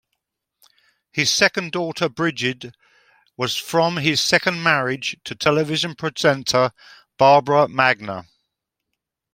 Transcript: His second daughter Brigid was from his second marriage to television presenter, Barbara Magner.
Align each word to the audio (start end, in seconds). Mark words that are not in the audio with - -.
His 1.11 1.29
second 1.29 1.73
daughter 1.73 2.09
Brigid 2.09 2.73
was 3.37 3.55
from 3.55 3.97
his 3.97 4.19
second 4.19 4.63
marriage 4.63 5.15
to 5.25 5.35
television 5.35 5.93
presenter, 5.93 6.71
Barbara 7.19 7.67
Magner. 7.67 8.25